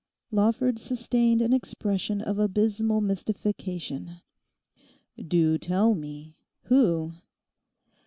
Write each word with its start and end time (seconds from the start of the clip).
Lawford 0.31 0.79
sustained 0.79 1.43
an 1.43 1.53
expression 1.53 2.21
of 2.21 2.39
abysmal 2.39 3.01
mystification. 3.01 4.21
'Do 5.27 5.59
tell 5.59 5.93
me—who? 5.93 7.11